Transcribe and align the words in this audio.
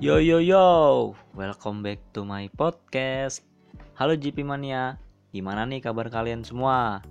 Yo 0.00 0.16
yo 0.16 0.40
yo, 0.40 1.12
welcome 1.36 1.84
back 1.84 2.00
to 2.16 2.24
my 2.24 2.48
podcast. 2.56 3.44
Halo 4.00 4.16
GP 4.16 4.48
Mania, 4.48 4.96
gimana 5.28 5.68
nih 5.68 5.84
kabar 5.84 6.08
kalian 6.08 6.40
semua? 6.40 7.04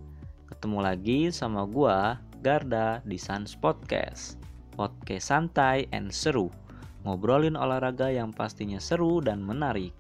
Ketemu 0.50 0.82
lagi 0.82 1.30
sama 1.30 1.70
gua 1.70 2.18
Garda 2.42 3.06
di 3.06 3.14
Sans 3.22 3.54
Podcast. 3.54 4.42
Podcast 4.74 5.30
santai 5.30 5.86
and 5.94 6.10
seru, 6.10 6.50
ngobrolin 7.06 7.54
olahraga 7.54 8.10
yang 8.10 8.34
pastinya 8.34 8.82
seru 8.82 9.22
dan 9.22 9.46
menarik. 9.46 9.94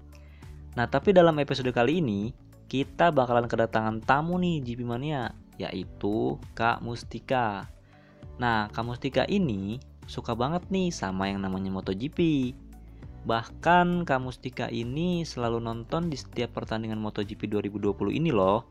Nah, 0.74 0.90
tapi 0.90 1.14
dalam 1.14 1.38
episode 1.38 1.70
kali 1.70 2.02
ini 2.02 2.34
kita 2.66 3.14
bakalan 3.14 3.46
kedatangan 3.46 4.02
tamu 4.02 4.42
nih 4.42 4.66
GP 4.66 4.82
Mania, 4.82 5.30
yaitu 5.62 6.42
Kak 6.58 6.82
Mustika. 6.82 7.70
Nah, 8.42 8.66
Kak 8.74 8.82
Mustika 8.82 9.30
ini 9.30 9.78
suka 10.10 10.34
banget 10.34 10.66
nih 10.74 10.90
sama 10.90 11.30
yang 11.30 11.46
namanya 11.46 11.70
MotoGP. 11.70 12.18
Bahkan 13.30 14.10
Kamustika 14.10 14.74
ini 14.74 15.22
selalu 15.22 15.62
nonton 15.62 16.10
di 16.10 16.18
setiap 16.18 16.58
pertandingan 16.58 16.98
MotoGP 16.98 17.46
2020 17.62 18.18
ini 18.18 18.34
loh. 18.34 18.66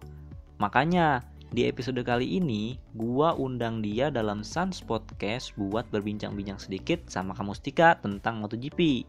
Makanya 0.59 1.23
di 1.55 1.63
episode 1.63 2.03
kali 2.03 2.43
ini 2.43 2.75
gua 2.99 3.39
undang 3.39 3.87
dia 3.87 4.11
dalam 4.11 4.43
Sans 4.43 4.83
Podcast 4.83 5.55
buat 5.55 5.87
berbincang-bincang 5.95 6.59
sedikit 6.59 7.07
sama 7.07 7.39
Kamustika 7.39 8.03
tentang 8.03 8.43
MotoGP. 8.43 9.07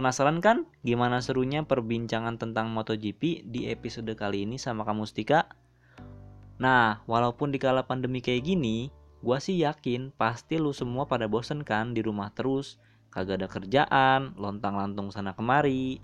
Penasaran 0.00 0.40
kan 0.40 0.64
gimana 0.80 1.20
serunya 1.20 1.60
perbincangan 1.60 2.40
tentang 2.40 2.72
MotoGP 2.72 3.44
di 3.44 3.68
episode 3.68 4.16
kali 4.16 4.48
ini 4.48 4.56
sama 4.56 4.88
Kamustika? 4.88 5.44
Nah, 6.56 7.04
walaupun 7.04 7.52
di 7.52 7.60
kala 7.60 7.84
pandemi 7.84 8.24
kayak 8.24 8.48
gini, 8.48 8.88
gua 9.20 9.44
sih 9.44 9.60
yakin 9.60 10.08
pasti 10.16 10.56
lu 10.56 10.72
semua 10.72 11.04
pada 11.04 11.28
bosen 11.28 11.60
kan 11.60 11.92
di 11.92 12.00
rumah 12.00 12.32
terus 12.32 12.80
kagak 13.14 13.38
ada 13.38 13.48
kerjaan, 13.48 14.34
lontang-lantung 14.34 15.14
sana 15.14 15.30
kemari. 15.38 16.02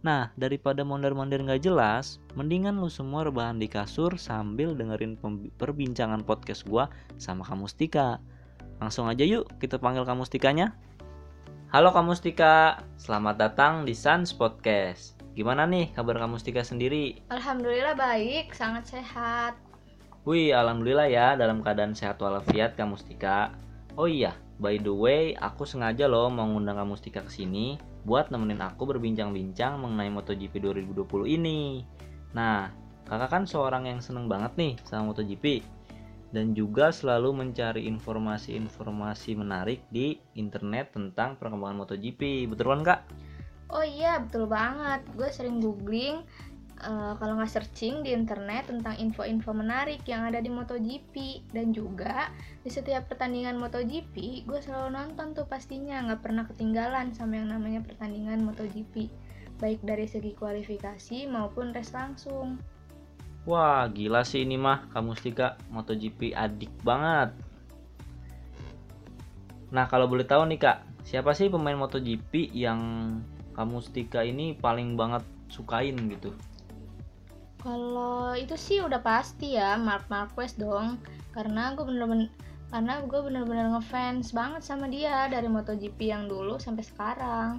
Nah, 0.00 0.32
daripada 0.40 0.80
mondar-mandir 0.88 1.44
nggak 1.44 1.68
jelas, 1.68 2.16
mendingan 2.32 2.80
lu 2.80 2.88
semua 2.88 3.28
rebahan 3.28 3.60
di 3.60 3.68
kasur 3.68 4.16
sambil 4.16 4.72
dengerin 4.72 5.20
perbincangan 5.60 6.24
podcast 6.24 6.64
gua 6.64 6.88
sama 7.20 7.44
kamu 7.44 7.68
Stika. 7.68 8.16
Langsung 8.80 9.04
aja 9.08 9.24
yuk 9.24 9.44
kita 9.60 9.76
panggil 9.76 10.08
kamu 10.08 10.24
Stikanya. 10.24 10.72
Halo 11.76 11.92
kamu 11.92 12.16
Stika, 12.16 12.80
selamat 12.96 13.36
datang 13.36 13.84
di 13.84 13.92
Sans 13.92 14.32
Podcast. 14.32 15.18
Gimana 15.36 15.68
nih 15.68 15.92
kabar 15.92 16.16
kamu 16.16 16.40
Stika 16.40 16.64
sendiri? 16.64 17.20
Alhamdulillah 17.28 17.92
baik, 17.92 18.56
sangat 18.56 18.88
sehat. 18.88 19.60
Wih, 20.24 20.56
alhamdulillah 20.56 21.10
ya 21.10 21.36
dalam 21.36 21.60
keadaan 21.60 21.92
sehat 21.92 22.16
walafiat 22.22 22.78
kamu 22.78 22.96
Stika. 22.96 23.52
Oh 23.96 24.08
iya, 24.08 24.36
By 24.56 24.80
the 24.80 24.88
way, 24.88 25.36
aku 25.36 25.68
sengaja 25.68 26.08
loh 26.08 26.32
mau 26.32 26.48
ngundang 26.48 26.80
kamu 26.80 26.96
Stika 26.96 27.20
ke 27.20 27.28
sini 27.28 27.76
buat 28.08 28.32
nemenin 28.32 28.64
aku 28.64 28.88
berbincang-bincang 28.88 29.76
mengenai 29.76 30.08
MotoGP 30.08 30.64
2020 30.64 31.36
ini. 31.36 31.84
Nah, 32.32 32.72
kakak 33.04 33.28
kan 33.28 33.44
seorang 33.44 33.84
yang 33.84 34.00
seneng 34.00 34.32
banget 34.32 34.56
nih 34.56 34.72
sama 34.88 35.12
MotoGP 35.12 35.60
dan 36.32 36.56
juga 36.56 36.88
selalu 36.88 37.36
mencari 37.36 37.84
informasi-informasi 37.84 39.36
menarik 39.36 39.84
di 39.92 40.16
internet 40.40 40.96
tentang 40.96 41.36
perkembangan 41.36 41.84
MotoGP. 41.84 42.48
Betul 42.48 42.72
kan 42.72 42.80
kak? 42.80 43.00
Oh 43.68 43.84
iya, 43.84 44.24
betul 44.24 44.48
banget. 44.48 45.04
Gue 45.12 45.28
sering 45.28 45.60
googling 45.60 46.24
uh, 46.82 47.16
kalau 47.16 47.40
nggak 47.40 47.48
searching 47.48 48.04
di 48.04 48.12
internet 48.12 48.68
tentang 48.68 48.96
info-info 49.00 49.52
menarik 49.56 50.04
yang 50.04 50.28
ada 50.28 50.42
di 50.42 50.52
MotoGP 50.52 51.46
dan 51.52 51.72
juga 51.72 52.28
di 52.60 52.68
setiap 52.68 53.08
pertandingan 53.08 53.56
MotoGP 53.56 54.44
gue 54.44 54.60
selalu 54.60 54.92
nonton 54.92 55.32
tuh 55.32 55.46
pastinya 55.48 56.04
nggak 56.04 56.20
pernah 56.20 56.44
ketinggalan 56.44 57.16
sama 57.16 57.40
yang 57.40 57.48
namanya 57.52 57.80
pertandingan 57.84 58.44
MotoGP 58.44 59.08
baik 59.56 59.80
dari 59.80 60.04
segi 60.04 60.36
kualifikasi 60.36 61.24
maupun 61.32 61.72
race 61.72 61.96
langsung. 61.96 62.60
Wah 63.48 63.86
gila 63.88 64.26
sih 64.26 64.42
ini 64.42 64.58
mah 64.58 64.90
kamu 64.92 65.16
Stika 65.16 65.56
MotoGP 65.72 66.34
adik 66.34 66.72
banget. 66.82 67.32
Nah 69.70 69.86
kalau 69.88 70.10
boleh 70.10 70.26
tahu 70.26 70.44
nih 70.50 70.60
kak 70.60 70.78
siapa 71.06 71.32
sih 71.32 71.48
pemain 71.48 71.78
MotoGP 71.78 72.52
yang 72.52 72.80
kamu 73.54 73.80
Stika 73.80 74.26
ini 74.26 74.52
paling 74.52 74.98
banget 74.98 75.24
sukain 75.48 75.96
gitu? 76.10 76.34
Kalau 77.66 78.38
itu 78.38 78.54
sih 78.54 78.78
udah 78.78 79.02
pasti 79.02 79.58
ya 79.58 79.74
Mark 79.74 80.06
Marquez 80.06 80.54
dong 80.54 81.02
karena 81.34 81.74
gue 81.74 81.82
bener-bener 81.82 82.30
karena 82.70 83.02
gue 83.02 83.20
bener-bener 83.26 83.74
ngefans 83.74 84.30
banget 84.30 84.62
sama 84.62 84.86
dia 84.86 85.26
dari 85.26 85.50
MotoGP 85.50 85.98
yang 85.98 86.30
dulu 86.30 86.62
sampai 86.62 86.86
sekarang. 86.86 87.58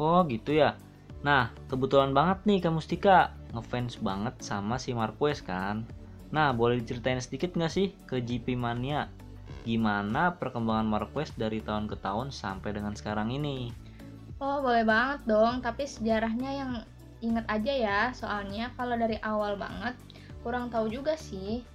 Oh 0.00 0.24
gitu 0.24 0.56
ya. 0.56 0.72
Nah 1.20 1.52
kebetulan 1.68 2.16
banget 2.16 2.48
nih 2.48 2.64
kamu 2.64 2.80
Stika 2.80 3.36
ngefans 3.52 4.00
banget 4.00 4.40
sama 4.40 4.80
si 4.80 4.96
Marquez 4.96 5.44
kan. 5.44 5.84
Nah 6.32 6.56
boleh 6.56 6.80
diceritain 6.80 7.20
sedikit 7.20 7.52
nggak 7.52 7.72
sih 7.72 7.92
ke 8.08 8.24
GP 8.24 8.56
Mania 8.56 9.12
gimana 9.68 10.32
perkembangan 10.32 10.88
Marquez 10.88 11.28
dari 11.36 11.60
tahun 11.60 11.92
ke 11.92 12.00
tahun 12.00 12.32
sampai 12.32 12.72
dengan 12.72 12.96
sekarang 12.96 13.36
ini? 13.36 13.68
Oh 14.40 14.64
boleh 14.64 14.86
banget 14.86 15.28
dong, 15.28 15.60
tapi 15.60 15.84
sejarahnya 15.84 16.50
yang 16.56 16.72
ingat 17.26 17.46
aja 17.50 17.72
ya, 17.72 18.00
soalnya 18.14 18.70
kalau 18.78 18.94
dari 18.94 19.18
awal 19.26 19.58
banget 19.58 19.98
kurang 20.46 20.70
tahu 20.70 20.86
juga 20.86 21.18
sih. 21.18 21.66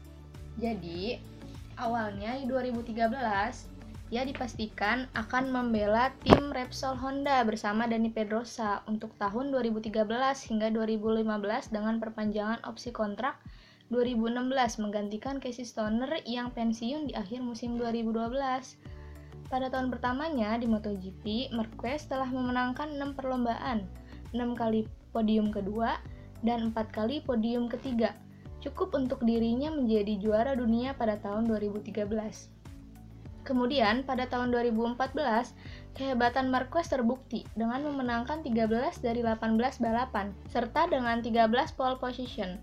Jadi, 0.55 1.19
awalnya 1.75 2.39
di 2.39 2.47
2013 2.47 3.71
ia 4.11 4.27
dipastikan 4.27 5.07
akan 5.15 5.55
membela 5.55 6.11
tim 6.27 6.51
Repsol 6.51 6.99
Honda 6.99 7.47
bersama 7.47 7.87
Dani 7.87 8.11
Pedrosa 8.11 8.83
untuk 8.83 9.15
tahun 9.15 9.55
2013 9.55 10.03
hingga 10.51 10.67
2015 10.67 11.71
dengan 11.71 11.95
perpanjangan 12.03 12.59
opsi 12.67 12.91
kontrak 12.91 13.39
2016 13.87 14.83
menggantikan 14.83 15.39
Casey 15.39 15.63
Stoner 15.63 16.19
yang 16.27 16.51
pensiun 16.51 17.07
di 17.07 17.13
akhir 17.15 17.39
musim 17.39 17.79
2012. 17.79 18.11
Pada 19.47 19.67
tahun 19.67 19.91
pertamanya 19.91 20.55
di 20.59 20.67
MotoGP, 20.67 21.51
Marquez 21.55 22.07
telah 22.07 22.27
memenangkan 22.27 22.95
6 22.95 23.15
perlombaan, 23.19 23.83
6 24.31 24.59
kali 24.59 24.87
podium 25.11 25.53
kedua, 25.53 25.99
dan 26.41 26.73
empat 26.73 26.89
kali 26.91 27.21
podium 27.21 27.69
ketiga, 27.69 28.17
cukup 28.63 28.97
untuk 28.97 29.21
dirinya 29.21 29.69
menjadi 29.69 30.17
juara 30.17 30.53
dunia 30.57 30.97
pada 30.97 31.21
tahun 31.21 31.45
2013. 31.47 32.61
Kemudian, 33.41 34.05
pada 34.05 34.29
tahun 34.29 34.53
2014, 34.53 35.57
kehebatan 35.97 36.53
Marquez 36.53 36.93
terbukti 36.93 37.41
dengan 37.57 37.81
memenangkan 37.81 38.45
13 38.45 39.01
dari 39.01 39.25
18 39.25 39.81
balapan, 39.81 40.29
serta 40.53 40.85
dengan 40.85 41.25
13 41.25 41.73
pole 41.73 41.97
position. 41.97 42.61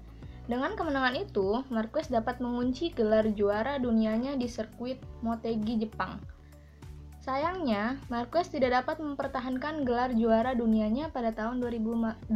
Dengan 0.49 0.79
kemenangan 0.79 1.19
itu, 1.19 1.61
Marquez 1.69 2.09
dapat 2.09 2.41
mengunci 2.41 2.95
gelar 2.95 3.27
juara 3.37 3.77
dunianya 3.77 4.39
di 4.39 4.49
sirkuit 4.49 4.97
Motegi 5.21 5.83
Jepang. 5.83 6.38
Sayangnya, 7.29 8.01
Marquez 8.09 8.49
tidak 8.49 8.73
dapat 8.73 9.05
mempertahankan 9.05 9.85
gelar 9.85 10.17
juara 10.17 10.57
dunianya 10.57 11.13
pada 11.13 11.29
tahun 11.29 11.61
2015. 11.61 12.33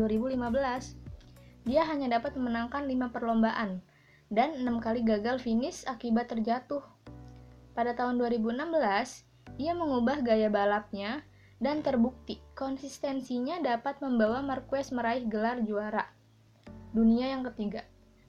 Dia 1.64 1.88
hanya 1.88 2.20
dapat 2.20 2.36
memenangkan 2.36 2.84
5 2.84 3.08
perlombaan 3.08 3.80
dan 4.28 4.52
6 4.60 4.84
kali 4.84 5.00
gagal 5.00 5.40
finish 5.40 5.88
akibat 5.88 6.28
terjatuh. 6.28 6.84
Pada 7.72 7.96
tahun 7.96 8.20
2016, 8.20 9.24
ia 9.56 9.72
mengubah 9.72 10.20
gaya 10.20 10.52
balapnya 10.52 11.24
dan 11.56 11.80
terbukti 11.80 12.44
konsistensinya 12.52 13.64
dapat 13.64 13.96
membawa 14.04 14.44
Marquez 14.44 14.92
meraih 14.92 15.24
gelar 15.24 15.64
juara 15.64 16.04
dunia 16.92 17.32
yang 17.32 17.48
ketiga. 17.48 17.80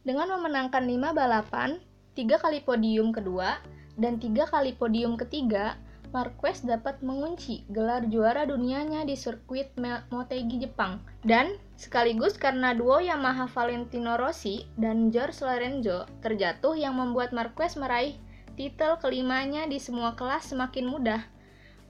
Dengan 0.07 0.31
memenangkan 0.39 0.87
5 0.87 1.11
balapan, 1.11 1.83
3 2.15 2.39
kali 2.39 2.63
podium 2.63 3.11
kedua, 3.11 3.59
dan 3.99 4.15
3 4.15 4.47
kali 4.47 4.71
podium 4.79 5.19
ketiga, 5.19 5.75
Marquez 6.13 6.61
dapat 6.61 7.01
mengunci 7.01 7.65
gelar 7.73 8.05
juara 8.05 8.45
dunianya 8.45 9.01
di 9.01 9.17
sirkuit 9.17 9.73
Motegi 10.13 10.61
Jepang. 10.61 11.01
Dan 11.25 11.57
sekaligus 11.73 12.37
karena 12.37 12.77
duo 12.77 13.01
Yamaha 13.01 13.49
Valentino 13.49 14.13
Rossi 14.21 14.69
dan 14.77 15.09
George 15.09 15.41
Lorenzo 15.41 16.05
terjatuh 16.21 16.77
yang 16.77 17.01
membuat 17.01 17.33
Marquez 17.33 17.73
meraih 17.73 18.13
titel 18.53 19.01
kelimanya 19.01 19.65
di 19.65 19.81
semua 19.81 20.13
kelas 20.13 20.53
semakin 20.53 20.85
mudah. 20.85 21.25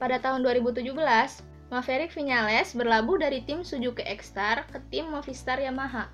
Pada 0.00 0.16
tahun 0.16 0.40
2017, 0.40 0.88
Maverick 1.68 2.16
Vinales 2.16 2.72
berlabuh 2.72 3.20
dari 3.20 3.44
tim 3.44 3.60
Suzuki 3.60 4.08
X-Star 4.08 4.64
ke 4.72 4.80
tim 4.88 5.12
Movistar 5.12 5.60
Yamaha. 5.60 6.08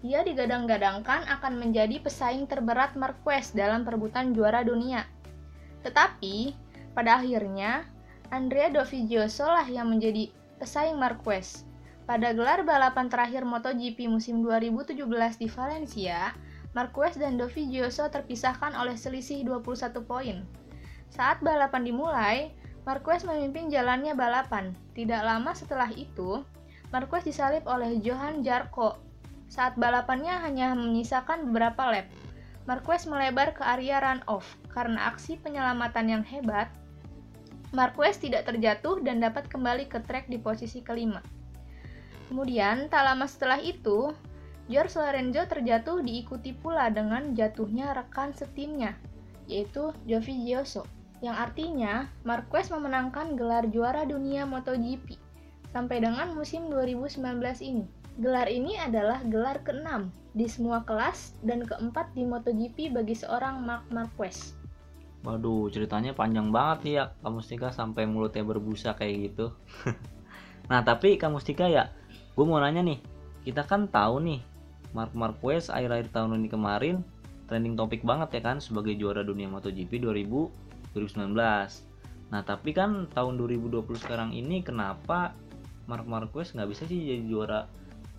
Dia 0.00 0.24
digadang-gadangkan 0.24 1.28
akan 1.28 1.60
menjadi 1.60 2.00
pesaing 2.00 2.48
terberat 2.48 2.96
Marquez 2.96 3.52
dalam 3.52 3.84
perebutan 3.84 4.32
juara 4.32 4.64
dunia. 4.64 5.04
Tetapi, 5.84 6.56
pada 6.92 7.22
akhirnya, 7.22 7.86
Andrea 8.30 8.70
Dovizioso 8.70 9.46
lah 9.46 9.66
yang 9.66 9.90
menjadi 9.90 10.30
pesaing 10.62 10.98
Marquez. 10.98 11.66
Pada 12.06 12.34
gelar 12.34 12.66
balapan 12.66 13.06
terakhir 13.06 13.46
MotoGP 13.46 14.10
musim 14.10 14.42
2017 14.42 14.98
di 15.38 15.46
Valencia, 15.46 16.34
Marquez 16.74 17.18
dan 17.18 17.38
Dovizioso 17.38 18.06
terpisahkan 18.10 18.74
oleh 18.78 18.94
selisih 18.94 19.42
21 19.46 20.02
poin. 20.06 20.42
Saat 21.10 21.42
balapan 21.42 21.82
dimulai, 21.82 22.54
Marquez 22.86 23.26
memimpin 23.26 23.70
jalannya 23.70 24.14
balapan. 24.14 24.74
Tidak 24.94 25.22
lama 25.22 25.50
setelah 25.54 25.90
itu, 25.94 26.42
Marquez 26.90 27.26
disalip 27.26 27.66
oleh 27.66 27.98
Johan 28.02 28.42
Jarko. 28.42 28.98
Saat 29.50 29.74
balapannya 29.78 30.34
hanya 30.46 30.74
menyisakan 30.78 31.50
beberapa 31.50 31.90
lap, 31.90 32.06
Marquez 32.70 33.02
melebar 33.10 33.50
ke 33.50 33.62
area 33.66 33.98
run-off. 33.98 34.46
Karena 34.70 35.10
aksi 35.10 35.42
penyelamatan 35.42 36.06
yang 36.06 36.22
hebat, 36.22 36.70
Marquez 37.70 38.18
tidak 38.18 38.50
terjatuh 38.50 38.98
dan 39.02 39.22
dapat 39.22 39.46
kembali 39.46 39.86
ke 39.86 40.02
trek 40.02 40.26
di 40.26 40.42
posisi 40.42 40.82
kelima. 40.82 41.22
Kemudian, 42.26 42.90
tak 42.90 43.06
lama 43.06 43.26
setelah 43.26 43.62
itu, 43.62 44.14
George 44.70 44.94
Lorenzo 44.94 45.42
terjatuh 45.50 45.98
diikuti 46.02 46.54
pula 46.54 46.90
dengan 46.94 47.34
jatuhnya 47.34 47.90
rekan 47.90 48.30
setimnya, 48.30 48.94
yaitu 49.50 49.90
Gioso 50.06 50.86
yang 51.20 51.36
artinya 51.36 52.08
Marquez 52.24 52.72
memenangkan 52.72 53.36
gelar 53.36 53.68
juara 53.68 54.08
dunia 54.08 54.48
MotoGP 54.48 55.20
sampai 55.70 56.00
dengan 56.00 56.32
musim 56.32 56.72
2019 56.72 57.20
ini. 57.60 57.84
Gelar 58.20 58.48
ini 58.50 58.76
adalah 58.76 59.22
gelar 59.26 59.62
ke-6 59.62 60.10
di 60.34 60.46
semua 60.46 60.82
kelas 60.84 61.34
dan 61.44 61.64
keempat 61.64 62.10
di 62.14 62.26
MotoGP 62.26 62.94
bagi 62.94 63.14
seorang 63.14 63.62
Mark 63.62 63.86
Marquez. 63.92 64.59
Waduh, 65.20 65.68
ceritanya 65.68 66.16
panjang 66.16 66.48
banget 66.48 66.78
nih 66.86 66.94
ya, 66.96 67.04
Kamu 67.20 67.44
Mustika 67.44 67.68
sampai 67.68 68.08
mulutnya 68.08 68.40
berbusa 68.40 68.96
kayak 68.96 69.14
gitu. 69.30 69.52
nah, 70.72 70.80
tapi 70.80 71.20
Kamu 71.20 71.36
Mustika 71.36 71.68
ya, 71.68 71.92
gue 72.32 72.44
mau 72.48 72.56
nanya 72.56 72.80
nih, 72.80 72.98
kita 73.44 73.68
kan 73.68 73.84
tahu 73.92 74.16
nih, 74.24 74.40
Mark 74.90 75.14
Marquez 75.14 75.70
akhir-akhir 75.70 76.10
tahun 76.10 76.42
ini 76.42 76.48
kemarin 76.50 76.96
trending 77.46 77.74
topik 77.78 78.02
banget 78.02 78.38
ya 78.38 78.42
kan 78.42 78.56
sebagai 78.62 78.94
juara 78.98 79.22
dunia 79.22 79.46
MotoGP 79.50 80.02
2000 80.02 80.94
2019 80.94 81.34
nah 82.30 82.42
tapi 82.46 82.70
kan 82.70 83.10
tahun 83.10 83.34
2020 83.38 83.90
sekarang 83.98 84.30
ini 84.30 84.62
kenapa 84.62 85.34
Mark 85.90 86.06
Marquez 86.06 86.54
nggak 86.54 86.70
bisa 86.70 86.86
sih 86.86 86.98
jadi 87.02 87.26
juara 87.26 87.66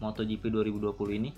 MotoGP 0.04 0.52
2020 0.52 1.20
ini 1.20 1.32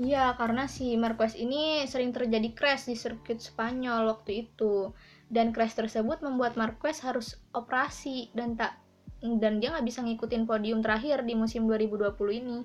Iya, 0.00 0.32
karena 0.40 0.64
si 0.64 0.96
Marquez 0.96 1.36
ini 1.36 1.84
sering 1.84 2.16
terjadi 2.16 2.56
crash 2.56 2.88
di 2.88 2.96
sirkuit 2.96 3.44
Spanyol 3.44 4.08
waktu 4.08 4.48
itu. 4.48 4.96
Dan 5.28 5.52
crash 5.52 5.76
tersebut 5.76 6.24
membuat 6.24 6.56
Marquez 6.56 7.00
harus 7.04 7.36
operasi 7.52 8.32
dan 8.32 8.56
tak 8.56 8.80
dan 9.22 9.62
dia 9.62 9.70
nggak 9.70 9.86
bisa 9.86 10.02
ngikutin 10.02 10.50
podium 10.50 10.82
terakhir 10.82 11.22
di 11.22 11.38
musim 11.38 11.70
2020 11.70 12.40
ini. 12.42 12.58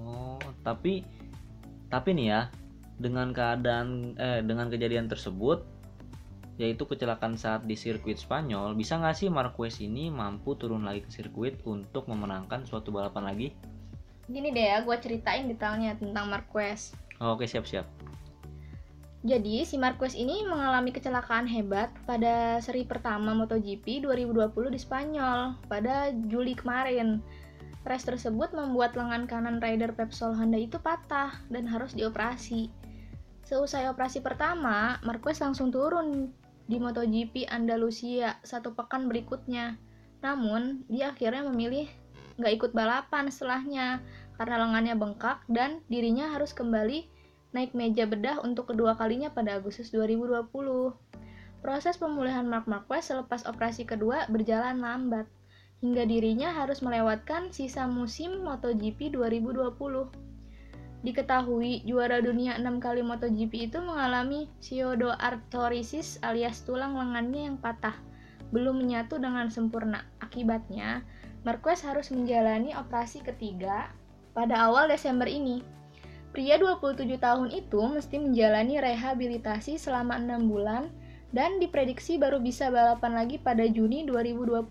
Oh, 0.00 0.40
tapi 0.64 1.04
tapi 1.92 2.16
nih 2.16 2.26
ya, 2.30 2.40
dengan 2.96 3.34
keadaan 3.34 4.14
eh 4.16 4.40
dengan 4.40 4.70
kejadian 4.72 5.10
tersebut 5.10 5.66
yaitu 6.58 6.82
kecelakaan 6.90 7.38
saat 7.38 7.62
di 7.70 7.78
sirkuit 7.78 8.18
Spanyol, 8.18 8.74
bisa 8.74 8.98
nggak 8.98 9.14
sih 9.14 9.30
Marquez 9.30 9.78
ini 9.78 10.10
mampu 10.10 10.58
turun 10.58 10.82
lagi 10.82 11.06
ke 11.06 11.10
sirkuit 11.14 11.62
untuk 11.62 12.10
memenangkan 12.10 12.66
suatu 12.66 12.90
balapan 12.90 13.30
lagi? 13.30 13.48
Gini 14.28 14.52
deh 14.52 14.66
ya, 14.68 14.84
gue 14.84 14.96
ceritain 15.00 15.48
detailnya 15.48 15.96
tentang 15.96 16.28
Marquez. 16.28 16.92
Oh, 17.18 17.34
Oke, 17.34 17.48
siap-siap. 17.48 17.88
Jadi, 19.26 19.66
si 19.66 19.74
Marquez 19.74 20.14
ini 20.14 20.46
mengalami 20.46 20.94
kecelakaan 20.94 21.50
hebat 21.50 21.90
pada 22.06 22.62
seri 22.62 22.86
pertama 22.86 23.34
MotoGP 23.34 24.06
2020 24.06 24.70
di 24.70 24.78
Spanyol 24.78 25.58
pada 25.66 26.14
Juli 26.30 26.54
kemarin. 26.54 27.18
Race 27.82 28.04
tersebut 28.04 28.52
membuat 28.52 28.94
lengan 28.94 29.24
kanan 29.24 29.64
rider 29.64 29.96
Pepsol 29.96 30.36
Honda 30.36 30.60
itu 30.60 30.76
patah 30.78 31.34
dan 31.48 31.64
harus 31.64 31.96
dioperasi. 31.96 32.68
Seusai 33.48 33.88
operasi 33.88 34.20
pertama, 34.20 35.00
Marquez 35.02 35.40
langsung 35.40 35.72
turun 35.72 36.30
di 36.68 36.76
MotoGP 36.76 37.48
Andalusia 37.48 38.36
satu 38.44 38.76
pekan 38.76 39.08
berikutnya. 39.08 39.80
Namun, 40.20 40.84
dia 40.86 41.16
akhirnya 41.16 41.48
memilih 41.48 41.88
nggak 42.38 42.52
ikut 42.54 42.70
balapan 42.72 43.28
setelahnya 43.28 44.00
karena 44.38 44.56
lengannya 44.62 44.94
bengkak 44.94 45.42
dan 45.50 45.82
dirinya 45.90 46.30
harus 46.30 46.54
kembali 46.54 47.10
naik 47.50 47.74
meja 47.74 48.06
bedah 48.06 48.38
untuk 48.44 48.70
kedua 48.70 48.94
kalinya 48.94 49.32
pada 49.34 49.58
Agustus 49.58 49.90
2020. 49.90 50.48
Proses 51.58 51.98
pemulihan 51.98 52.46
Mark 52.46 52.70
Marquez 52.70 53.10
selepas 53.10 53.42
operasi 53.42 53.82
kedua 53.82 54.30
berjalan 54.30 54.78
lambat, 54.78 55.26
hingga 55.82 56.06
dirinya 56.06 56.54
harus 56.54 56.78
melewatkan 56.84 57.50
sisa 57.50 57.90
musim 57.90 58.46
MotoGP 58.46 59.10
2020. 59.10 60.06
Diketahui 61.02 61.86
juara 61.86 62.18
dunia 62.18 62.58
6 62.58 62.82
kali 62.82 63.02
MotoGP 63.06 63.70
itu 63.70 63.78
mengalami 63.82 64.50
pseudoarthritis 64.62 66.22
alias 66.22 66.62
tulang 66.62 66.94
lengannya 66.94 67.50
yang 67.50 67.56
patah, 67.58 67.94
belum 68.50 68.82
menyatu 68.82 69.18
dengan 69.18 69.50
sempurna. 69.50 70.06
Akibatnya, 70.22 71.02
Marquez 71.48 71.80
harus 71.80 72.12
menjalani 72.12 72.76
operasi 72.76 73.24
ketiga 73.24 73.88
pada 74.36 74.68
awal 74.68 74.84
Desember 74.84 75.24
ini. 75.24 75.64
Pria 76.36 76.60
27 76.60 77.08
tahun 77.16 77.48
itu 77.56 77.80
mesti 77.88 78.20
menjalani 78.20 78.76
rehabilitasi 78.76 79.80
selama 79.80 80.20
6 80.20 80.44
bulan 80.44 80.92
dan 81.32 81.56
diprediksi 81.56 82.20
baru 82.20 82.36
bisa 82.36 82.68
balapan 82.68 83.16
lagi 83.16 83.40
pada 83.40 83.64
Juni 83.64 84.04
2021. 84.04 84.68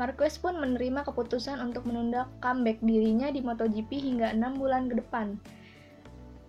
Marquez 0.00 0.40
pun 0.40 0.56
menerima 0.56 1.04
keputusan 1.04 1.60
untuk 1.60 1.84
menunda 1.84 2.24
comeback 2.40 2.80
dirinya 2.80 3.28
di 3.28 3.44
MotoGP 3.44 3.92
hingga 4.00 4.32
enam 4.32 4.56
bulan 4.56 4.88
ke 4.88 4.96
depan. 4.96 5.36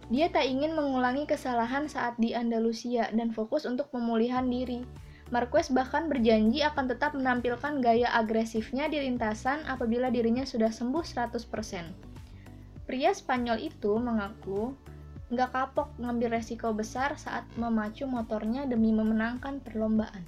Dia 0.07 0.31
tak 0.31 0.47
ingin 0.47 0.71
mengulangi 0.71 1.27
kesalahan 1.27 1.91
saat 1.91 2.15
di 2.15 2.31
Andalusia 2.31 3.11
dan 3.11 3.35
fokus 3.35 3.67
untuk 3.67 3.91
pemulihan 3.91 4.47
diri. 4.47 4.87
Marquez 5.31 5.71
bahkan 5.71 6.11
berjanji 6.11 6.59
akan 6.59 6.91
tetap 6.91 7.15
menampilkan 7.15 7.79
gaya 7.79 8.11
agresifnya 8.11 8.91
di 8.91 8.99
lintasan 8.99 9.63
apabila 9.63 10.11
dirinya 10.11 10.43
sudah 10.43 10.67
sembuh 10.67 11.07
100%. 11.07 11.47
Pria 12.83 13.15
Spanyol 13.15 13.63
itu 13.63 13.95
mengaku 13.95 14.75
nggak 15.31 15.49
kapok 15.55 15.95
ngambil 16.03 16.35
resiko 16.35 16.75
besar 16.75 17.15
saat 17.15 17.47
memacu 17.55 18.03
motornya 18.03 18.67
demi 18.67 18.91
memenangkan 18.91 19.63
perlombaan. 19.63 20.27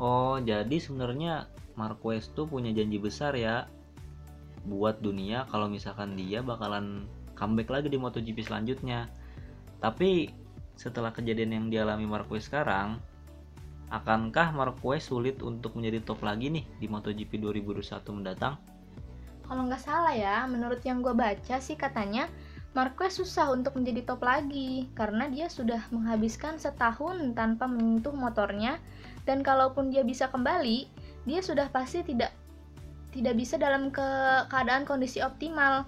Oh, 0.00 0.40
jadi 0.40 0.72
sebenarnya 0.80 1.44
Marquez 1.76 2.32
tuh 2.32 2.48
punya 2.48 2.72
janji 2.72 2.96
besar 2.96 3.36
ya 3.36 3.68
buat 4.64 5.04
dunia 5.04 5.44
kalau 5.52 5.68
misalkan 5.68 6.16
dia 6.16 6.40
bakalan 6.40 7.04
comeback 7.36 7.68
lagi 7.68 7.92
di 7.92 8.00
MotoGP 8.00 8.40
selanjutnya. 8.40 9.12
Tapi 9.84 10.32
setelah 10.80 11.12
kejadian 11.12 11.52
yang 11.52 11.66
dialami 11.68 12.08
Marquez 12.08 12.48
sekarang, 12.48 12.96
akankah 13.92 14.56
Marquez 14.56 15.04
sulit 15.04 15.44
untuk 15.44 15.76
menjadi 15.76 16.00
top 16.00 16.24
lagi 16.24 16.48
nih 16.48 16.64
di 16.80 16.88
MotoGP 16.88 17.36
2021 17.36 18.16
mendatang? 18.16 18.56
Kalau 19.44 19.68
nggak 19.68 19.84
salah 19.84 20.16
ya, 20.16 20.48
menurut 20.48 20.80
yang 20.80 21.04
gue 21.04 21.12
baca 21.12 21.60
sih 21.60 21.76
katanya 21.76 22.32
Marquez 22.72 23.20
susah 23.20 23.52
untuk 23.52 23.76
menjadi 23.76 24.00
top 24.08 24.24
lagi 24.24 24.88
karena 24.96 25.28
dia 25.28 25.52
sudah 25.52 25.84
menghabiskan 25.92 26.56
setahun 26.56 27.36
tanpa 27.36 27.68
menyentuh 27.68 28.16
motornya 28.16 28.80
dan 29.28 29.44
kalaupun 29.44 29.92
dia 29.92 30.00
bisa 30.00 30.32
kembali, 30.32 30.88
dia 31.28 31.44
sudah 31.44 31.68
pasti 31.68 32.00
tidak 32.00 32.32
tidak 33.12 33.36
bisa 33.36 33.60
dalam 33.60 33.92
ke 33.92 34.08
keadaan 34.48 34.88
kondisi 34.88 35.20
optimal. 35.20 35.84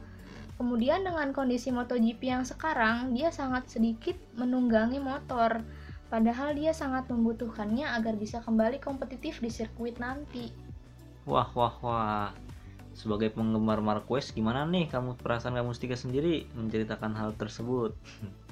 Kemudian 0.60 1.02
dengan 1.02 1.32
kondisi 1.34 1.72
MotoGP 1.74 2.20
yang 2.30 2.44
sekarang, 2.46 3.16
dia 3.16 3.32
sangat 3.32 3.66
sedikit 3.66 4.14
menunggangi 4.38 5.02
motor. 5.02 5.64
Padahal 6.12 6.54
dia 6.54 6.70
sangat 6.70 7.08
membutuhkannya 7.10 7.88
agar 7.88 8.14
bisa 8.14 8.38
kembali 8.44 8.78
kompetitif 8.78 9.40
di 9.40 9.50
sirkuit 9.50 9.98
nanti. 9.98 10.52
Wah, 11.24 11.48
wah, 11.56 11.74
wah. 11.80 12.30
Sebagai 12.94 13.34
penggemar 13.34 13.82
Marquez, 13.82 14.30
gimana 14.30 14.62
nih 14.68 14.86
kamu 14.86 15.18
perasaan 15.18 15.58
kamu 15.58 15.74
Stika 15.74 15.98
sendiri 15.98 16.46
menceritakan 16.54 17.16
hal 17.18 17.34
tersebut? 17.34 17.96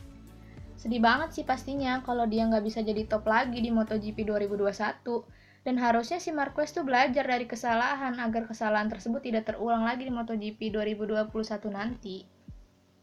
Sedih 0.83 0.99
banget 0.99 1.31
sih 1.31 1.47
pastinya 1.47 2.03
kalau 2.03 2.27
dia 2.27 2.43
nggak 2.43 2.67
bisa 2.67 2.83
jadi 2.83 3.07
top 3.07 3.31
lagi 3.31 3.63
di 3.63 3.71
MotoGP 3.71 4.27
2021 4.27 5.63
dan 5.63 5.79
harusnya 5.79 6.19
si 6.19 6.35
Marquez 6.35 6.75
tuh 6.75 6.83
belajar 6.83 7.23
dari 7.23 7.47
kesalahan 7.47 8.19
agar 8.19 8.51
kesalahan 8.51 8.91
tersebut 8.91 9.23
tidak 9.23 9.47
terulang 9.47 9.87
lagi 9.87 10.11
di 10.11 10.11
MotoGP 10.11 10.75
2021 10.75 11.31
nanti. 11.71 12.27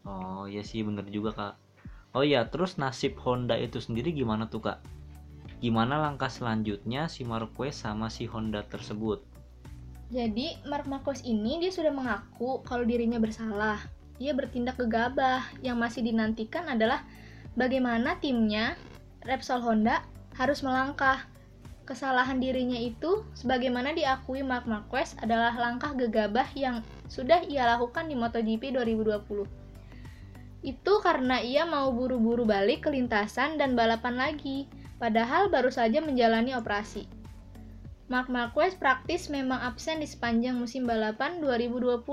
Oh 0.04 0.44
iya 0.44 0.60
sih 0.60 0.84
bener 0.84 1.08
juga 1.08 1.32
kak. 1.32 1.69
Oh 2.18 2.26
iya 2.26 2.42
terus 2.50 2.82
nasib 2.82 3.22
Honda 3.22 3.54
itu 3.54 3.78
sendiri 3.78 4.10
gimana 4.10 4.50
tuh 4.50 4.66
kak? 4.66 4.82
Gimana 5.62 6.02
langkah 6.02 6.32
selanjutnya 6.32 7.06
si 7.06 7.22
Marquez 7.22 7.78
sama 7.78 8.10
si 8.10 8.26
Honda 8.26 8.66
tersebut? 8.66 9.22
Jadi 10.10 10.58
Mark 10.66 10.90
Marquez 10.90 11.22
ini 11.22 11.62
dia 11.62 11.70
sudah 11.70 11.94
mengaku 11.94 12.66
kalau 12.66 12.82
dirinya 12.82 13.22
bersalah. 13.22 13.78
Dia 14.18 14.34
bertindak 14.34 14.82
gegabah. 14.82 15.46
Yang 15.62 15.78
masih 15.78 16.02
dinantikan 16.02 16.66
adalah 16.66 17.06
bagaimana 17.54 18.18
timnya 18.18 18.74
Repsol 19.22 19.62
Honda 19.62 20.02
harus 20.34 20.66
melangkah 20.66 21.30
kesalahan 21.86 22.38
dirinya 22.42 22.78
itu, 22.78 23.26
sebagaimana 23.34 23.94
diakui 23.94 24.46
Mark 24.46 24.66
Marquez, 24.66 25.18
adalah 25.22 25.54
langkah 25.58 25.94
gegabah 25.98 26.46
yang 26.54 26.86
sudah 27.10 27.42
ia 27.46 27.66
lakukan 27.66 28.06
di 28.06 28.14
MotoGP 28.14 28.78
2020. 28.78 29.59
Itu 30.60 31.00
karena 31.00 31.40
ia 31.40 31.64
mau 31.64 31.88
buru-buru 31.96 32.44
balik 32.44 32.88
ke 32.88 32.90
lintasan 32.92 33.56
dan 33.56 33.76
balapan 33.80 34.20
lagi. 34.20 34.68
padahal 35.00 35.48
baru 35.48 35.72
saja 35.72 36.04
menjalani 36.04 36.52
operasi. 36.60 37.08
Mark 38.12 38.28
Marquez 38.28 38.76
praktis 38.76 39.32
memang 39.32 39.64
absen 39.64 40.04
di 40.04 40.08
sepanjang 40.10 40.60
musim 40.60 40.84
balapan 40.84 41.40
2020. 41.40 42.04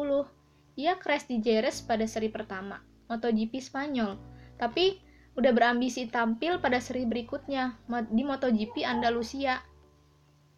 Ia 0.79 0.95
crash 0.95 1.27
di 1.27 1.43
Jerez 1.43 1.83
pada 1.83 2.07
seri 2.07 2.31
pertama, 2.31 2.79
MotoGP 3.11 3.59
Spanyol. 3.59 4.15
Tapi 4.55 5.03
udah 5.35 5.51
berambisi 5.57 6.07
tampil 6.07 6.63
pada 6.63 6.79
seri 6.79 7.09
berikutnya 7.09 7.81
di 8.13 8.23
MotoGP 8.23 8.87
Andalusia. 8.87 9.59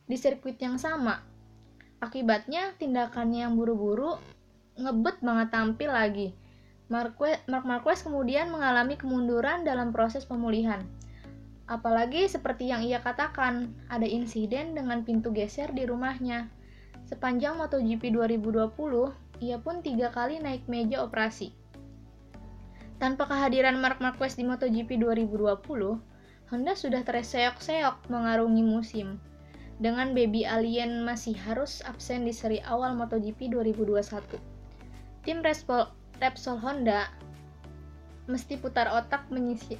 Di 0.04 0.18
sirkuit 0.18 0.59
yang 0.59 0.76
sama. 0.76 1.23
Akibatnya 2.02 2.75
tindakannya 2.76 3.47
yang 3.47 3.54
buru-buru 3.57 4.18
ngebet 4.75 5.23
banget 5.23 5.49
tampil 5.54 5.90
lagi. 5.95 6.28
Mark 6.88 7.21
Marquez 7.68 8.00
kemudian 8.00 8.49
mengalami 8.49 8.97
kemunduran 8.97 9.64
dalam 9.64 9.92
proses 9.92 10.25
pemulihan. 10.25 10.80
Apalagi 11.68 12.25
seperti 12.25 12.73
yang 12.73 12.80
ia 12.80 13.04
katakan, 13.04 13.76
ada 13.92 14.09
insiden 14.09 14.73
dengan 14.73 15.04
pintu 15.04 15.28
geser 15.28 15.68
di 15.76 15.85
rumahnya. 15.85 16.49
Sepanjang 17.04 17.61
MotoGP 17.61 18.16
2020, 18.16 18.73
ia 19.45 19.61
pun 19.61 19.85
tiga 19.85 20.09
kali 20.09 20.40
naik 20.40 20.64
meja 20.64 21.04
operasi. 21.04 21.52
Tanpa 22.97 23.28
kehadiran 23.28 23.76
Mark 23.78 24.00
Marquez 24.00 24.40
di 24.40 24.49
MotoGP 24.49 24.97
2020, 24.97 26.00
Honda 26.49 26.73
sudah 26.73 27.04
terseok-seok 27.04 28.09
mengarungi 28.09 28.64
musim. 28.64 29.21
Dengan 29.78 30.16
Baby 30.16 30.49
Alien 30.49 31.04
masih 31.04 31.37
harus 31.37 31.85
absen 31.85 32.25
di 32.25 32.33
seri 32.33 32.59
awal 32.64 32.97
MotoGP 32.97 33.52
2021. 33.52 34.40
Tim 35.23 35.45
Repsol 36.18 36.58
Honda 36.58 37.06
mesti 38.28 38.60
putar 38.60 38.92
otak 38.92 39.30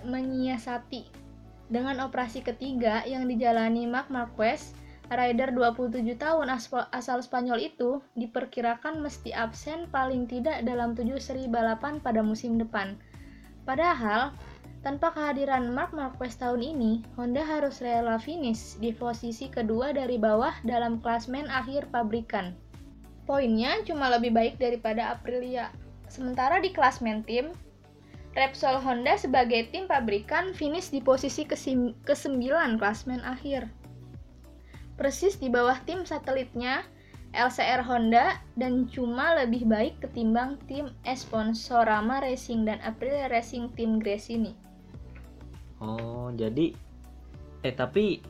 menyiasati 0.07 1.29
dengan 1.69 2.01
operasi 2.01 2.41
ketiga 2.41 3.05
yang 3.05 3.29
dijalani 3.29 3.85
Marc 3.85 4.09
Marquez, 4.09 4.73
rider 5.13 5.53
27 5.53 6.17
tahun 6.17 6.49
asal 6.97 7.21
Spanyol 7.21 7.61
itu 7.61 8.01
diperkirakan 8.17 9.05
mesti 9.05 9.37
absen 9.37 9.85
paling 9.93 10.25
tidak 10.25 10.65
dalam 10.65 10.97
7 10.97 11.13
seri 11.21 11.45
balapan 11.45 12.01
pada 12.01 12.25
musim 12.25 12.57
depan. 12.57 12.97
Padahal, 13.69 14.33
tanpa 14.81 15.13
kehadiran 15.13 15.69
Marc 15.77 15.93
Marquez 15.93 16.41
tahun 16.41 16.65
ini, 16.65 17.05
Honda 17.21 17.45
harus 17.45 17.85
rela 17.85 18.17
finish 18.17 18.81
di 18.81 18.97
posisi 18.97 19.53
kedua 19.53 19.93
dari 19.93 20.17
bawah 20.17 20.57
dalam 20.65 21.05
klasmen 21.05 21.53
akhir 21.53 21.93
pabrikan. 21.93 22.57
Poinnya 23.29 23.85
cuma 23.85 24.09
lebih 24.09 24.33
baik 24.33 24.57
daripada 24.57 25.13
Aprilia. 25.13 25.69
Sementara 26.09 26.59
di 26.59 26.73
klasmen 26.73 27.23
tim, 27.25 27.53
Repsol 28.33 28.81
Honda 28.81 29.17
sebagai 29.17 29.69
tim 29.73 29.89
pabrikan 29.89 30.57
finish 30.57 30.93
di 30.93 31.01
posisi 31.05 31.45
ke-9 31.45 32.45
klasmen 32.77 33.21
akhir. 33.25 33.69
Persis 34.99 35.39
di 35.39 35.47
bawah 35.47 35.79
tim 35.87 36.03
satelitnya, 36.03 36.83
LCR 37.37 37.85
Honda 37.85 38.41
dan 38.57 38.89
cuma 38.89 39.37
lebih 39.37 39.69
baik 39.69 40.01
ketimbang 40.01 40.57
tim 40.65 40.91
Esponsorama 41.05 42.25
Racing 42.25 42.65
dan 42.65 42.81
Aprilia 42.81 43.29
Racing 43.29 43.69
Team 43.77 44.01
Grace 44.01 44.33
ini. 44.33 44.57
Oh, 45.79 46.33
jadi 46.35 46.75
eh 47.63 47.75
tapi 47.75 48.23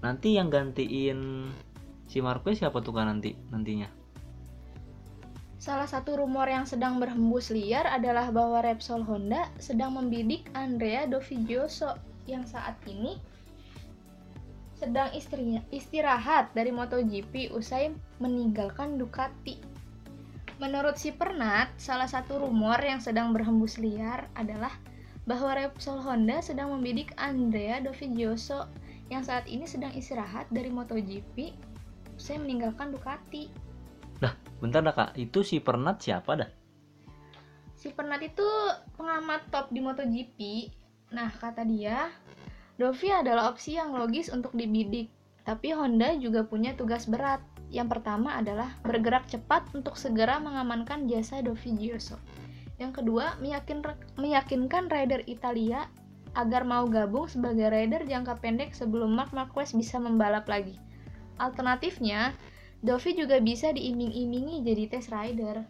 nanti 0.00 0.36
yang 0.40 0.48
gantiin 0.48 1.50
si 2.08 2.24
Marquez 2.24 2.62
siapa 2.62 2.80
tuh 2.80 2.96
kan 2.96 3.10
nanti 3.12 3.36
nantinya? 3.52 3.99
Salah 5.60 5.84
satu 5.84 6.16
rumor 6.16 6.48
yang 6.48 6.64
sedang 6.64 6.96
berhembus 6.96 7.52
liar 7.52 7.84
adalah 7.84 8.32
bahwa 8.32 8.64
Repsol 8.64 9.04
Honda 9.04 9.44
sedang 9.60 9.92
membidik 9.92 10.48
Andrea 10.56 11.04
Dovizioso 11.04 12.00
yang 12.24 12.48
saat 12.48 12.80
ini 12.88 13.20
sedang 14.80 15.12
istirahat 15.68 16.56
dari 16.56 16.72
MotoGP 16.72 17.52
usai 17.52 17.92
meninggalkan 18.24 18.96
Ducati. 18.96 19.60
Menurut 20.56 20.96
si 20.96 21.12
Pernat, 21.12 21.76
salah 21.76 22.08
satu 22.08 22.40
rumor 22.40 22.80
yang 22.80 23.04
sedang 23.04 23.36
berhembus 23.36 23.76
liar 23.76 24.32
adalah 24.32 24.72
bahwa 25.28 25.60
Repsol 25.60 26.00
Honda 26.00 26.40
sedang 26.40 26.72
membidik 26.72 27.12
Andrea 27.20 27.84
Dovizioso 27.84 28.64
yang 29.12 29.20
saat 29.20 29.44
ini 29.44 29.68
sedang 29.68 29.92
istirahat 29.92 30.48
dari 30.48 30.72
MotoGP 30.72 31.52
usai 32.16 32.40
meninggalkan 32.40 32.96
Ducati. 32.96 33.69
Dah, 34.20 34.36
bentar 34.60 34.84
dah 34.84 34.92
kak, 34.92 35.16
itu 35.16 35.40
si 35.40 35.64
Pernat 35.64 36.04
siapa 36.04 36.36
dah? 36.36 36.50
Si 37.72 37.88
Pernat 37.88 38.20
itu 38.20 38.44
pengamat 39.00 39.48
top 39.48 39.72
di 39.72 39.80
MotoGP. 39.80 40.38
Nah, 41.16 41.32
kata 41.32 41.64
dia, 41.64 42.12
Dovi 42.76 43.08
adalah 43.08 43.48
opsi 43.48 43.80
yang 43.80 43.96
logis 43.96 44.28
untuk 44.28 44.52
dibidik. 44.52 45.08
Tapi 45.48 45.72
Honda 45.72 46.12
juga 46.20 46.44
punya 46.44 46.76
tugas 46.76 47.08
berat. 47.08 47.40
Yang 47.72 47.96
pertama 47.96 48.36
adalah 48.36 48.76
bergerak 48.84 49.24
cepat 49.32 49.64
untuk 49.72 49.96
segera 49.96 50.36
mengamankan 50.36 51.08
jasa 51.08 51.40
Dovi 51.40 51.72
Gioso. 51.80 52.20
Yang 52.76 53.00
kedua, 53.00 53.40
meyakin, 53.40 53.80
meyakinkan 54.20 54.92
rider 54.92 55.24
Italia 55.24 55.88
agar 56.36 56.68
mau 56.68 56.84
gabung 56.86 57.26
sebagai 57.26 57.72
rider 57.72 58.04
jangka 58.04 58.38
pendek 58.38 58.76
sebelum 58.76 59.16
Mark 59.16 59.32
Marquez 59.32 59.72
bisa 59.72 59.96
membalap 59.96 60.44
lagi. 60.48 60.76
Alternatifnya, 61.40 62.36
Dovi 62.80 63.12
juga 63.12 63.36
bisa 63.44 63.76
diiming-imingi 63.76 64.64
jadi 64.64 64.88
test 64.88 65.12
rider. 65.12 65.60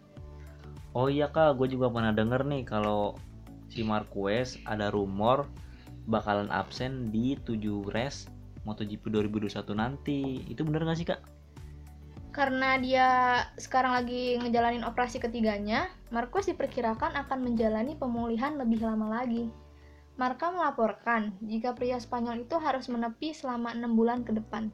Oh 0.94 1.10
iya 1.10 1.30
kak, 1.30 1.58
gue 1.58 1.70
juga 1.70 1.90
pernah 1.90 2.14
denger 2.14 2.46
nih 2.46 2.62
kalau 2.66 3.18
si 3.70 3.82
Marquez 3.82 4.58
ada 4.66 4.90
rumor 4.90 5.46
bakalan 6.06 6.50
absen 6.50 7.10
di 7.10 7.38
7 7.46 7.90
race 7.90 8.26
MotoGP 8.62 9.10
2021 9.10 9.74
nanti. 9.74 10.42
Itu 10.46 10.62
bener 10.62 10.86
gak 10.86 10.98
sih 10.98 11.06
kak? 11.06 11.22
Karena 12.30 12.78
dia 12.78 13.06
sekarang 13.58 13.90
lagi 13.98 14.38
ngejalanin 14.38 14.86
operasi 14.86 15.18
ketiganya, 15.18 15.90
Marquez 16.14 16.46
diperkirakan 16.46 17.18
akan 17.26 17.38
menjalani 17.42 17.98
pemulihan 17.98 18.54
lebih 18.54 18.86
lama 18.86 19.10
lagi. 19.10 19.50
Marka 20.14 20.54
melaporkan 20.54 21.34
jika 21.42 21.74
pria 21.74 21.98
Spanyol 21.98 22.46
itu 22.46 22.54
harus 22.62 22.86
menepi 22.86 23.34
selama 23.34 23.74
6 23.74 23.98
bulan 23.98 24.22
ke 24.22 24.30
depan. 24.36 24.70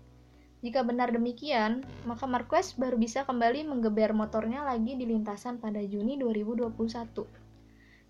Jika 0.66 0.82
benar 0.82 1.14
demikian, 1.14 1.86
maka 2.10 2.26
Marquez 2.26 2.74
baru 2.74 2.98
bisa 2.98 3.22
kembali 3.22 3.70
menggeber 3.70 4.10
motornya 4.10 4.66
lagi 4.66 4.98
di 4.98 5.06
lintasan 5.06 5.62
pada 5.62 5.78
Juni 5.78 6.18
2021. 6.18 6.74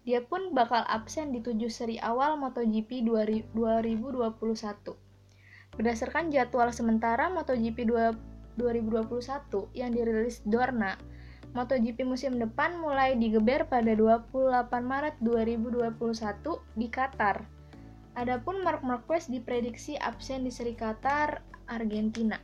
Dia 0.08 0.24
pun 0.24 0.56
bakal 0.56 0.80
absen 0.88 1.36
di 1.36 1.44
tujuh 1.44 1.68
seri 1.68 2.00
awal 2.00 2.40
MotoGP 2.40 3.04
2021. 3.04 3.52
Berdasarkan 5.76 6.32
jadwal 6.32 6.72
sementara 6.72 7.28
MotoGP 7.28 7.92
2021 7.92 9.76
yang 9.76 9.92
dirilis 9.92 10.40
Dorna, 10.48 10.96
MotoGP 11.52 12.08
musim 12.08 12.40
depan 12.40 12.80
mulai 12.80 13.20
digeber 13.20 13.68
pada 13.68 13.92
28 13.92 14.32
Maret 14.80 15.20
2021 15.20 15.92
di 16.72 16.88
Qatar. 16.88 17.44
Adapun 18.16 18.64
Mark 18.64 18.80
Marquez 18.80 19.28
diprediksi 19.28 20.00
absen 20.00 20.48
di 20.48 20.48
seri 20.48 20.72
Qatar 20.72 21.55
Argentina. 21.66 22.38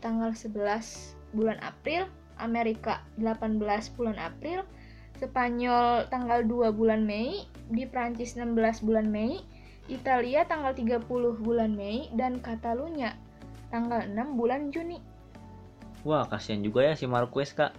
Tanggal 0.00 0.32
11 0.32 1.16
bulan 1.36 1.58
April, 1.60 2.08
Amerika 2.38 3.02
18 3.20 3.60
bulan 3.98 4.16
April, 4.16 4.64
Spanyol 5.18 6.06
tanggal 6.08 6.46
2 6.46 6.70
bulan 6.70 7.02
Mei, 7.02 7.50
di 7.74 7.82
Prancis 7.84 8.38
16 8.38 8.86
bulan 8.86 9.10
Mei, 9.10 9.42
Italia 9.90 10.46
tanggal 10.46 10.72
30 10.72 11.02
bulan 11.42 11.74
Mei, 11.74 12.06
dan 12.14 12.38
Catalunya 12.38 13.18
tanggal 13.74 14.06
6 14.06 14.38
bulan 14.38 14.70
Juni. 14.70 15.02
Wah, 16.06 16.24
kasihan 16.30 16.62
juga 16.62 16.86
ya 16.86 16.94
si 16.94 17.10
Marquez, 17.10 17.50
Kak. 17.50 17.74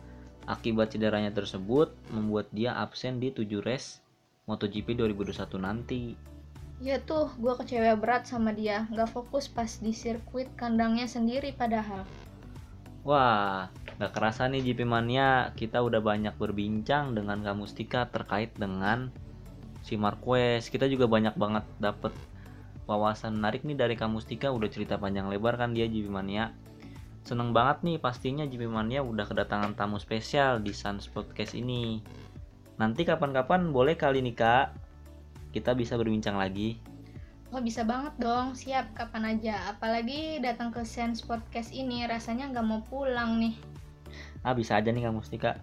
Akibat 0.50 0.92
cederanya 0.92 1.32
tersebut 1.32 1.94
membuat 2.12 2.50
dia 2.52 2.76
absen 2.76 3.22
di 3.22 3.32
7 3.32 3.62
race 3.64 4.04
MotoGP 4.50 4.98
2021 4.98 5.62
nanti. 5.62 6.18
Ya 6.80 6.96
tuh, 7.04 7.28
gue 7.36 7.54
kecewa 7.60 8.00
berat 8.00 8.24
sama 8.24 8.56
dia. 8.56 8.88
Gak 8.96 9.12
fokus 9.12 9.52
pas 9.52 9.68
di 9.68 9.92
sirkuit 9.92 10.48
kandangnya 10.56 11.12
sendiri 11.12 11.52
padahal. 11.52 12.08
Wah, 13.04 13.68
gak 14.00 14.16
kerasa 14.16 14.48
nih 14.48 14.72
GP 14.72 14.88
Mania, 14.88 15.52
kita 15.60 15.84
udah 15.84 16.00
banyak 16.00 16.40
berbincang 16.40 17.12
dengan 17.12 17.44
Kamu 17.44 17.68
Stika 17.68 18.08
terkait 18.08 18.56
dengan 18.56 19.12
si 19.84 20.00
Marquez. 20.00 20.72
Kita 20.72 20.88
juga 20.88 21.12
banyak 21.12 21.36
banget 21.36 21.68
dapet 21.84 22.16
wawasan 22.88 23.44
menarik 23.44 23.68
nih 23.68 23.76
dari 23.76 24.00
Kamu 24.00 24.24
Stika, 24.24 24.48
udah 24.48 24.72
cerita 24.72 24.96
panjang 24.96 25.28
lebar 25.28 25.60
kan 25.60 25.76
dia 25.76 25.84
GP 25.84 26.08
Mania. 26.08 26.56
Seneng 27.28 27.52
banget 27.52 27.84
nih 27.84 28.00
pastinya 28.00 28.48
GP 28.48 28.72
Mania 28.72 29.04
udah 29.04 29.28
kedatangan 29.28 29.76
tamu 29.76 30.00
spesial 30.00 30.64
di 30.64 30.72
Suns 30.72 31.12
Podcast 31.12 31.60
ini. 31.60 32.00
Nanti 32.80 33.04
kapan-kapan 33.04 33.76
boleh 33.76 34.00
kali 34.00 34.24
nih 34.24 34.36
kak 34.40 34.89
kita 35.50 35.74
bisa 35.74 35.98
berbincang 35.98 36.38
lagi. 36.38 36.78
Oh 37.50 37.62
bisa 37.66 37.82
banget 37.82 38.14
dong, 38.22 38.54
siap 38.54 38.94
kapan 38.94 39.34
aja. 39.38 39.74
Apalagi 39.74 40.38
datang 40.38 40.70
ke 40.70 40.86
Sense 40.86 41.26
Podcast 41.26 41.74
ini 41.74 42.06
rasanya 42.06 42.54
nggak 42.54 42.66
mau 42.66 42.86
pulang 42.86 43.42
nih. 43.42 43.58
Ah 44.46 44.54
bisa 44.54 44.78
aja 44.78 44.94
nih 44.94 45.10
kamu 45.10 45.20
Mustika. 45.20 45.58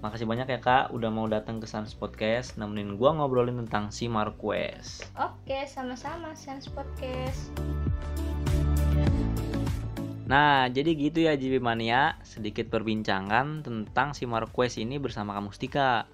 Makasih 0.00 0.24
banyak 0.24 0.48
ya 0.48 0.60
kak 0.64 0.96
udah 0.96 1.12
mau 1.12 1.28
datang 1.28 1.60
ke 1.60 1.68
Sans 1.68 1.92
Podcast 1.92 2.56
nemenin 2.56 2.96
gua 2.96 3.12
ngobrolin 3.12 3.60
tentang 3.64 3.92
si 3.92 4.08
Marquez. 4.08 5.04
Oke, 5.12 5.68
sama-sama 5.68 6.32
Sans 6.32 6.64
Podcast. 6.72 7.52
Nah, 10.24 10.72
jadi 10.72 10.96
gitu 10.96 11.26
ya 11.26 11.36
JP 11.36 11.60
Mania, 11.60 12.16
sedikit 12.24 12.72
perbincangan 12.72 13.60
tentang 13.60 14.16
si 14.16 14.24
Marquez 14.24 14.80
ini 14.80 14.96
bersama 14.96 15.36
Kamu 15.36 15.52
Mustika. 15.52 16.08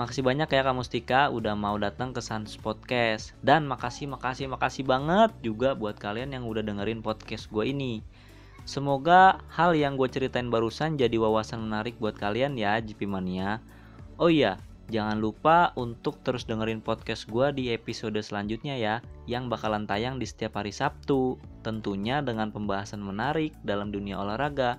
Makasih 0.00 0.24
banyak 0.24 0.48
ya 0.48 0.62
Kamu 0.64 0.80
Mustika 0.80 1.28
udah 1.28 1.52
mau 1.52 1.76
datang 1.76 2.16
ke 2.16 2.24
Sans 2.24 2.48
Podcast. 2.56 3.36
Dan 3.44 3.68
makasih, 3.68 4.08
makasih, 4.08 4.48
makasih 4.48 4.88
banget 4.88 5.36
juga 5.44 5.76
buat 5.76 6.00
kalian 6.00 6.32
yang 6.32 6.48
udah 6.48 6.64
dengerin 6.64 7.04
podcast 7.04 7.52
gue 7.52 7.68
ini. 7.68 8.00
Semoga 8.64 9.44
hal 9.52 9.76
yang 9.76 10.00
gue 10.00 10.08
ceritain 10.08 10.48
barusan 10.48 10.96
jadi 10.96 11.20
wawasan 11.20 11.68
menarik 11.68 12.00
buat 12.00 12.16
kalian 12.16 12.56
ya 12.56 12.80
JP 12.80 13.04
Mania. 13.04 13.60
Oh 14.16 14.32
iya, 14.32 14.56
Jangan 14.92 15.24
lupa 15.24 15.72
untuk 15.80 16.20
terus 16.20 16.44
dengerin 16.44 16.84
podcast 16.84 17.24
gue 17.24 17.48
di 17.56 17.72
episode 17.72 18.20
selanjutnya 18.20 18.76
ya, 18.76 19.00
yang 19.24 19.48
bakalan 19.48 19.88
tayang 19.88 20.20
di 20.20 20.28
setiap 20.28 20.60
hari 20.60 20.68
Sabtu, 20.68 21.40
tentunya 21.64 22.20
dengan 22.20 22.52
pembahasan 22.52 23.00
menarik 23.00 23.56
dalam 23.64 23.88
dunia 23.88 24.20
olahraga. 24.20 24.76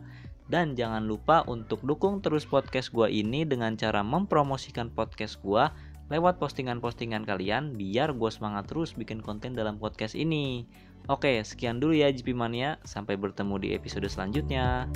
Dan 0.52 0.76
jangan 0.76 1.08
lupa 1.08 1.48
untuk 1.48 1.80
dukung 1.84 2.20
terus 2.20 2.44
podcast 2.44 2.92
gue 2.92 3.08
ini 3.08 3.48
dengan 3.48 3.80
cara 3.80 4.04
mempromosikan 4.04 4.92
podcast 4.92 5.40
gue 5.40 5.64
lewat 6.12 6.38
postingan-postingan 6.38 7.24
kalian 7.24 7.80
biar 7.80 8.12
gue 8.12 8.30
semangat 8.30 8.68
terus 8.68 8.92
bikin 8.94 9.24
konten 9.24 9.56
dalam 9.56 9.80
podcast 9.80 10.14
ini. 10.14 10.68
Oke, 11.08 11.44
sekian 11.44 11.80
dulu 11.80 11.96
ya 11.96 12.12
GP 12.12 12.36
Mania, 12.36 12.80
sampai 12.84 13.20
bertemu 13.20 13.56
di 13.60 13.70
episode 13.76 14.08
selanjutnya. 14.08 14.88